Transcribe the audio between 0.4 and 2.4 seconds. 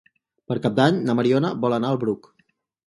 Per Cap d'Any na Mariona vol anar al Bruc.